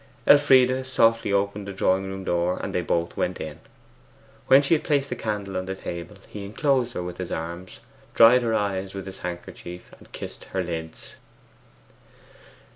[0.25, 3.59] Elfride softly opened the drawing room door and they both went in.
[4.47, 7.77] When she had placed the candle on the table, he enclosed her with his arms,
[8.15, 11.17] dried her eyes with his handkerchief, and kissed their lids.